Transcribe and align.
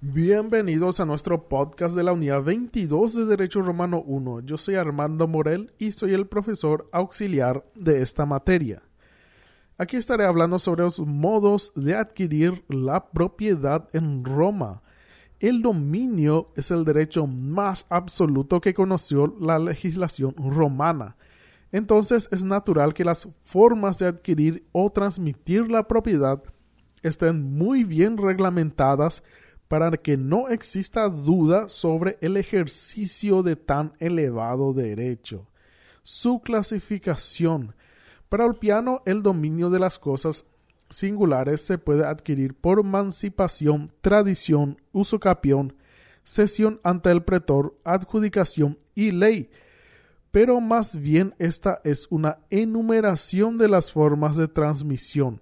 Bienvenidos 0.00 1.00
a 1.00 1.04
nuestro 1.04 1.48
podcast 1.48 1.96
de 1.96 2.04
la 2.04 2.12
unidad 2.12 2.44
22 2.44 3.14
de 3.14 3.24
Derecho 3.26 3.62
Romano 3.62 4.00
1. 4.06 4.42
Yo 4.42 4.56
soy 4.56 4.76
Armando 4.76 5.26
Morel 5.26 5.72
y 5.76 5.90
soy 5.90 6.14
el 6.14 6.28
profesor 6.28 6.88
auxiliar 6.92 7.64
de 7.74 8.00
esta 8.00 8.24
materia. 8.24 8.80
Aquí 9.76 9.96
estaré 9.96 10.24
hablando 10.24 10.60
sobre 10.60 10.84
los 10.84 11.00
modos 11.00 11.72
de 11.74 11.96
adquirir 11.96 12.64
la 12.68 13.10
propiedad 13.10 13.88
en 13.92 14.24
Roma. 14.24 14.84
El 15.40 15.62
dominio 15.62 16.52
es 16.54 16.70
el 16.70 16.84
derecho 16.84 17.26
más 17.26 17.84
absoluto 17.90 18.60
que 18.60 18.74
conoció 18.74 19.34
la 19.40 19.58
legislación 19.58 20.32
romana. 20.36 21.16
Entonces 21.72 22.28
es 22.30 22.44
natural 22.44 22.94
que 22.94 23.04
las 23.04 23.26
formas 23.42 23.98
de 23.98 24.06
adquirir 24.06 24.64
o 24.70 24.90
transmitir 24.90 25.68
la 25.68 25.88
propiedad 25.88 26.40
estén 27.02 27.58
muy 27.58 27.82
bien 27.82 28.16
reglamentadas 28.16 29.24
para 29.68 29.90
que 29.98 30.16
no 30.16 30.48
exista 30.48 31.08
duda 31.08 31.68
sobre 31.68 32.18
el 32.22 32.36
ejercicio 32.36 33.42
de 33.42 33.54
tan 33.54 33.92
elevado 34.00 34.72
derecho. 34.72 35.46
Su 36.02 36.40
clasificación. 36.40 37.74
Para 38.30 38.46
el 38.46 38.56
piano, 38.56 39.02
el 39.04 39.22
dominio 39.22 39.68
de 39.70 39.78
las 39.78 39.98
cosas 39.98 40.44
singulares 40.90 41.60
se 41.60 41.78
puede 41.78 42.06
adquirir 42.06 42.54
por 42.54 42.80
emancipación, 42.80 43.90
tradición, 44.00 44.80
usucapión, 44.92 45.74
cesión 46.22 46.80
ante 46.82 47.10
el 47.10 47.22
pretor, 47.22 47.76
adjudicación 47.84 48.78
y 48.94 49.10
ley, 49.10 49.50
pero 50.30 50.60
más 50.60 50.96
bien 50.96 51.34
esta 51.38 51.80
es 51.84 52.06
una 52.10 52.38
enumeración 52.50 53.58
de 53.58 53.68
las 53.68 53.92
formas 53.92 54.36
de 54.36 54.48
transmisión. 54.48 55.40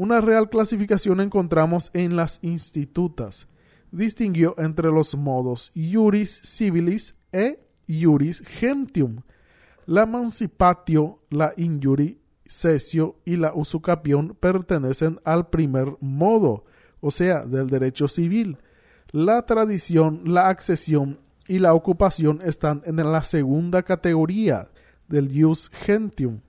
Una 0.00 0.22
real 0.22 0.48
clasificación 0.48 1.20
encontramos 1.20 1.90
en 1.92 2.16
las 2.16 2.38
institutas. 2.40 3.46
Distinguió 3.92 4.54
entre 4.56 4.90
los 4.90 5.14
modos 5.14 5.72
iuris 5.74 6.40
civilis 6.42 7.14
e 7.32 7.60
iuris 7.86 8.40
gentium. 8.40 9.20
La 9.84 10.04
emancipatio, 10.04 11.18
la 11.28 11.52
injuri 11.58 12.18
cesio 12.46 13.16
y 13.26 13.36
la 13.36 13.52
usucapión 13.52 14.34
pertenecen 14.40 15.20
al 15.22 15.50
primer 15.50 15.94
modo, 16.00 16.64
o 17.02 17.10
sea, 17.10 17.44
del 17.44 17.66
derecho 17.66 18.08
civil. 18.08 18.56
La 19.10 19.44
tradición, 19.44 20.22
la 20.24 20.48
accesión 20.48 21.18
y 21.46 21.58
la 21.58 21.74
ocupación 21.74 22.40
están 22.42 22.80
en 22.86 22.96
la 22.96 23.22
segunda 23.22 23.82
categoría 23.82 24.70
del 25.08 25.30
jus 25.30 25.68
gentium. 25.68 26.40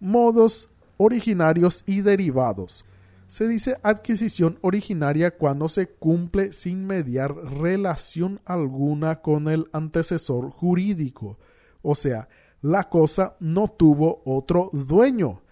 Modos 0.00 0.70
originarios 1.02 1.82
y 1.86 2.00
derivados. 2.00 2.84
Se 3.26 3.48
dice 3.48 3.78
adquisición 3.82 4.58
originaria 4.60 5.30
cuando 5.30 5.68
se 5.68 5.86
cumple 5.88 6.52
sin 6.52 6.86
mediar 6.86 7.34
relación 7.34 8.40
alguna 8.44 9.22
con 9.22 9.48
el 9.48 9.68
antecesor 9.72 10.50
jurídico, 10.50 11.38
o 11.82 11.94
sea, 11.94 12.28
la 12.60 12.88
cosa 12.88 13.36
no 13.40 13.68
tuvo 13.68 14.22
otro 14.24 14.70
dueño. 14.72 15.42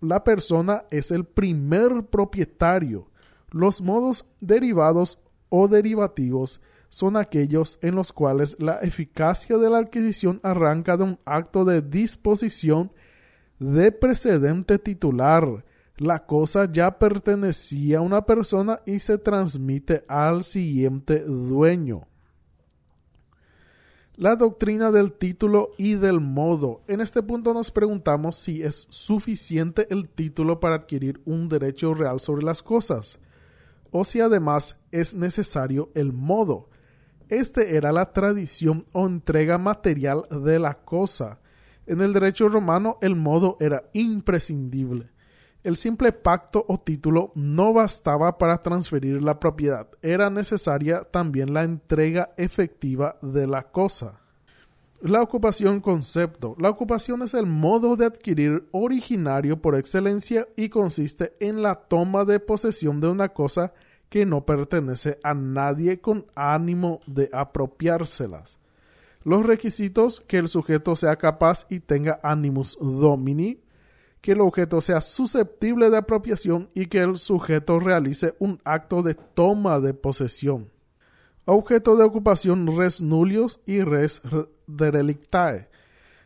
La 0.00 0.22
persona 0.22 0.84
es 0.90 1.10
el 1.10 1.24
primer 1.24 2.04
propietario. 2.04 3.08
Los 3.50 3.80
modos 3.80 4.24
derivados 4.40 5.18
o 5.48 5.66
derivativos 5.66 6.60
son 6.90 7.16
aquellos 7.16 7.78
en 7.82 7.96
los 7.96 8.12
cuales 8.12 8.56
la 8.60 8.78
eficacia 8.80 9.58
de 9.58 9.68
la 9.68 9.78
adquisición 9.78 10.40
arranca 10.42 10.96
de 10.96 11.04
un 11.04 11.18
acto 11.24 11.64
de 11.64 11.82
disposición 11.82 12.90
de 13.58 13.92
precedente 13.92 14.78
titular. 14.78 15.64
La 15.96 16.26
cosa 16.26 16.70
ya 16.70 16.98
pertenecía 16.98 17.98
a 17.98 18.02
una 18.02 18.24
persona 18.24 18.80
y 18.86 19.00
se 19.00 19.18
transmite 19.18 20.04
al 20.06 20.44
siguiente 20.44 21.20
dueño. 21.20 22.06
La 24.14 24.34
doctrina 24.34 24.90
del 24.90 25.12
título 25.12 25.70
y 25.76 25.94
del 25.94 26.20
modo. 26.20 26.82
En 26.88 27.00
este 27.00 27.22
punto 27.22 27.54
nos 27.54 27.70
preguntamos 27.70 28.36
si 28.36 28.62
es 28.62 28.86
suficiente 28.90 29.86
el 29.90 30.08
título 30.08 30.58
para 30.58 30.74
adquirir 30.74 31.20
un 31.24 31.48
derecho 31.48 31.94
real 31.94 32.18
sobre 32.18 32.44
las 32.44 32.62
cosas, 32.62 33.20
o 33.92 34.04
si 34.04 34.20
además 34.20 34.76
es 34.90 35.14
necesario 35.14 35.90
el 35.94 36.12
modo. 36.12 36.68
Este 37.28 37.76
era 37.76 37.92
la 37.92 38.12
tradición 38.12 38.84
o 38.92 39.06
entrega 39.06 39.56
material 39.56 40.24
de 40.30 40.58
la 40.58 40.74
cosa. 40.74 41.40
En 41.88 42.02
el 42.02 42.12
derecho 42.12 42.50
romano 42.50 42.98
el 43.00 43.16
modo 43.16 43.56
era 43.60 43.84
imprescindible. 43.94 45.08
El 45.64 45.78
simple 45.78 46.12
pacto 46.12 46.66
o 46.68 46.78
título 46.78 47.32
no 47.34 47.72
bastaba 47.72 48.36
para 48.36 48.62
transferir 48.62 49.22
la 49.22 49.40
propiedad, 49.40 49.88
era 50.02 50.28
necesaria 50.28 51.00
también 51.02 51.54
la 51.54 51.64
entrega 51.64 52.34
efectiva 52.36 53.16
de 53.22 53.46
la 53.46 53.62
cosa. 53.62 54.20
La 55.00 55.22
ocupación 55.22 55.80
concepto. 55.80 56.56
La 56.58 56.68
ocupación 56.68 57.22
es 57.22 57.32
el 57.32 57.46
modo 57.46 57.96
de 57.96 58.04
adquirir 58.04 58.68
originario 58.72 59.62
por 59.62 59.74
excelencia 59.74 60.46
y 60.56 60.68
consiste 60.68 61.32
en 61.40 61.62
la 61.62 61.76
toma 61.76 62.26
de 62.26 62.38
posesión 62.38 63.00
de 63.00 63.08
una 63.08 63.30
cosa 63.30 63.72
que 64.10 64.26
no 64.26 64.44
pertenece 64.44 65.18
a 65.22 65.32
nadie 65.32 66.00
con 66.00 66.26
ánimo 66.34 67.00
de 67.06 67.30
apropiárselas. 67.32 68.57
Los 69.28 69.44
requisitos 69.44 70.22
que 70.26 70.38
el 70.38 70.48
sujeto 70.48 70.96
sea 70.96 71.16
capaz 71.16 71.66
y 71.68 71.80
tenga 71.80 72.18
animus 72.22 72.78
domini, 72.80 73.60
que 74.22 74.32
el 74.32 74.40
objeto 74.40 74.80
sea 74.80 75.02
susceptible 75.02 75.90
de 75.90 75.98
apropiación 75.98 76.70
y 76.72 76.86
que 76.86 77.00
el 77.00 77.18
sujeto 77.18 77.78
realice 77.78 78.36
un 78.38 78.58
acto 78.64 79.02
de 79.02 79.12
toma 79.12 79.80
de 79.80 79.92
posesión. 79.92 80.70
Objeto 81.44 81.94
de 81.96 82.04
ocupación 82.04 82.74
res 82.74 83.02
nullius 83.02 83.60
y 83.66 83.82
res 83.82 84.22
derelictae. 84.66 85.68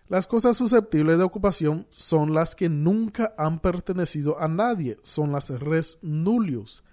Las 0.06 0.28
cosas 0.28 0.56
susceptibles 0.56 1.18
de 1.18 1.24
ocupación 1.24 1.88
son 1.90 2.32
las 2.32 2.54
que 2.54 2.68
nunca 2.68 3.34
han 3.36 3.58
pertenecido 3.58 4.38
a 4.38 4.46
nadie, 4.46 4.96
son 5.02 5.32
las 5.32 5.50
res 5.50 5.98
nullius 6.02 6.84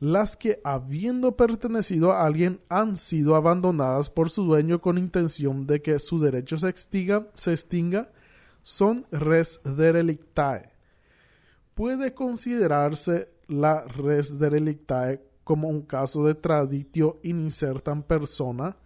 las 0.00 0.36
que 0.36 0.60
habiendo 0.62 1.36
pertenecido 1.36 2.12
a 2.12 2.24
alguien 2.24 2.60
han 2.68 2.96
sido 2.96 3.34
abandonadas 3.34 4.10
por 4.10 4.30
su 4.30 4.44
dueño 4.44 4.78
con 4.78 4.96
intención 4.98 5.66
de 5.66 5.82
que 5.82 5.98
su 5.98 6.18
derecho 6.18 6.56
se 6.56 6.68
extinga, 6.68 7.26
se 7.34 7.52
extinga 7.52 8.10
son 8.62 9.06
res 9.10 9.60
derelictae. 9.64 10.70
Puede 11.74 12.14
considerarse 12.14 13.30
la 13.48 13.84
res 13.84 14.38
derelictae 14.38 15.22
como 15.42 15.68
un 15.68 15.82
caso 15.82 16.24
de 16.24 16.34
traditio 16.34 17.18
in 17.22 17.44
insertam 17.44 18.02
persona, 18.02 18.76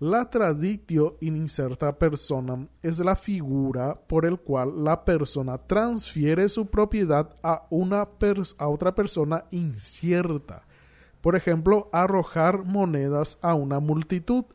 la 0.00 0.30
traditio 0.30 1.18
in 1.20 1.36
inserta 1.36 1.98
persona 1.98 2.66
es 2.82 3.00
la 3.00 3.14
figura 3.16 3.94
por 3.94 4.24
el 4.24 4.38
cual 4.38 4.82
la 4.82 5.04
persona 5.04 5.58
transfiere 5.58 6.48
su 6.48 6.66
propiedad 6.68 7.36
a, 7.42 7.66
una 7.68 8.08
a 8.58 8.68
otra 8.68 8.94
persona 8.94 9.44
incierta. 9.50 10.66
Por 11.20 11.36
ejemplo, 11.36 11.90
arrojar 11.92 12.64
monedas 12.64 13.38
a 13.42 13.52
una 13.52 13.78
multitud. 13.78 14.46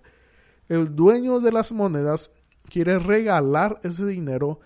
El 0.67 0.95
dueño 0.95 1.39
de 1.39 1.51
las 1.51 1.71
monedas 1.71 2.31
quiere 2.67 2.97
regalar 2.97 3.79
ese 3.83 4.07
dinero, 4.07 4.61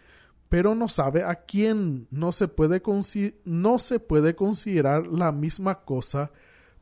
pero 0.48 0.76
no 0.76 0.88
sabe 0.88 1.26
a 1.26 1.36
quién. 1.36 2.08
No 2.10 2.32
se 2.32 2.48
puede, 2.48 2.82
no 3.44 3.80
se 3.80 4.00
puede 4.00 4.34
considerar 4.34 5.08
la 5.08 5.34
misma 5.34 5.82
cosa 5.82 6.32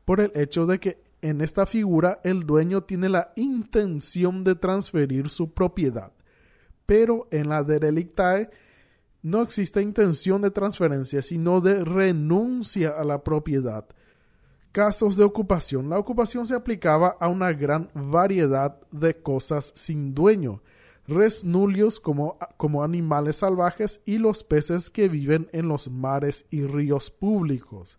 por 0.04 0.20
el 0.20 0.30
hecho 0.36 0.66
de 0.66 0.78
que 0.78 1.07
en 1.22 1.40
esta 1.40 1.66
figura 1.66 2.20
el 2.24 2.44
dueño 2.46 2.82
tiene 2.82 3.08
la 3.08 3.32
intención 3.36 4.44
de 4.44 4.54
transferir 4.54 5.28
su 5.28 5.52
propiedad, 5.52 6.12
pero 6.86 7.28
en 7.30 7.48
la 7.48 7.64
derelictae 7.64 8.50
no 9.22 9.42
existe 9.42 9.82
intención 9.82 10.42
de 10.42 10.50
transferencia, 10.50 11.22
sino 11.22 11.60
de 11.60 11.84
renuncia 11.84 12.90
a 12.90 13.04
la 13.04 13.22
propiedad. 13.22 13.86
Casos 14.72 15.16
de 15.16 15.24
ocupación. 15.24 15.88
La 15.90 15.98
ocupación 15.98 16.46
se 16.46 16.54
aplicaba 16.54 17.16
a 17.18 17.28
una 17.28 17.52
gran 17.52 17.90
variedad 17.94 18.80
de 18.92 19.16
cosas 19.16 19.72
sin 19.74 20.14
dueño, 20.14 20.62
res 21.08 21.42
nullius 21.42 21.98
como, 21.98 22.38
como 22.56 22.84
animales 22.84 23.36
salvajes 23.36 24.00
y 24.04 24.18
los 24.18 24.44
peces 24.44 24.90
que 24.90 25.08
viven 25.08 25.48
en 25.52 25.68
los 25.68 25.90
mares 25.90 26.46
y 26.50 26.62
ríos 26.62 27.10
públicos. 27.10 27.98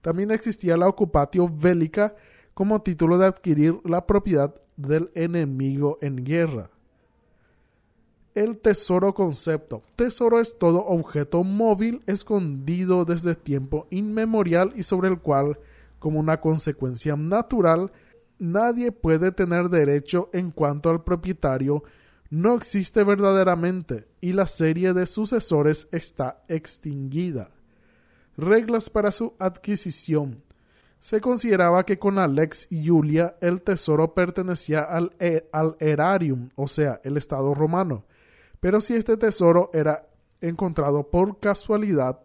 También 0.00 0.30
existía 0.30 0.76
la 0.76 0.88
ocupatio 0.88 1.48
bélica, 1.48 2.16
como 2.56 2.80
título 2.80 3.18
de 3.18 3.26
adquirir 3.26 3.80
la 3.84 4.06
propiedad 4.06 4.54
del 4.78 5.10
enemigo 5.14 5.98
en 6.00 6.24
guerra. 6.24 6.70
El 8.34 8.56
tesoro 8.56 9.12
concepto. 9.12 9.82
Tesoro 9.94 10.40
es 10.40 10.58
todo 10.58 10.86
objeto 10.86 11.44
móvil 11.44 12.00
escondido 12.06 13.04
desde 13.04 13.34
tiempo 13.34 13.86
inmemorial 13.90 14.72
y 14.74 14.84
sobre 14.84 15.10
el 15.10 15.18
cual, 15.18 15.58
como 15.98 16.18
una 16.18 16.40
consecuencia 16.40 17.14
natural, 17.14 17.92
nadie 18.38 18.90
puede 18.90 19.32
tener 19.32 19.68
derecho 19.68 20.30
en 20.32 20.50
cuanto 20.50 20.88
al 20.88 21.04
propietario 21.04 21.82
no 22.30 22.54
existe 22.54 23.04
verdaderamente 23.04 24.08
y 24.22 24.32
la 24.32 24.46
serie 24.46 24.94
de 24.94 25.04
sucesores 25.04 25.88
está 25.92 26.42
extinguida. 26.48 27.50
Reglas 28.38 28.88
para 28.88 29.12
su 29.12 29.34
adquisición 29.38 30.45
Se 31.06 31.20
consideraba 31.20 31.86
que 31.86 32.00
con 32.00 32.16
la 32.16 32.26
Lex 32.26 32.66
Julia 32.68 33.36
el 33.40 33.62
tesoro 33.62 34.12
pertenecía 34.12 34.80
al, 34.80 35.14
e, 35.20 35.48
al 35.52 35.76
erarium, 35.78 36.48
o 36.56 36.66
sea, 36.66 37.00
el 37.04 37.16
Estado 37.16 37.54
romano. 37.54 38.06
Pero 38.58 38.80
si 38.80 38.94
este 38.94 39.16
tesoro 39.16 39.70
era 39.72 40.08
encontrado 40.40 41.08
por 41.08 41.38
casualidad, 41.38 42.22